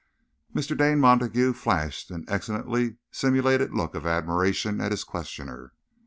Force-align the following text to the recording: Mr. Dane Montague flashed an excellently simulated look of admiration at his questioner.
Mr. 0.51 0.75
Dane 0.75 0.99
Montague 0.99 1.53
flashed 1.53 2.09
an 2.09 2.25
excellently 2.27 2.97
simulated 3.11 3.71
look 3.75 3.93
of 3.93 4.07
admiration 4.07 4.81
at 4.81 4.89
his 4.89 5.03
questioner. 5.03 5.73